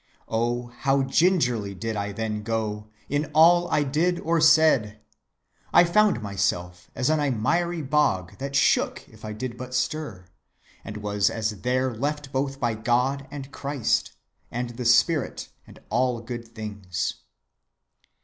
[0.27, 4.99] Oh, how gingerly did I then go, in all I did or said!
[5.71, 10.25] I found myself as on a miry bog that shook if I did but stir;
[10.83, 14.13] and was as there left both by God and Christ,
[14.49, 17.17] and the spirit, and all good things.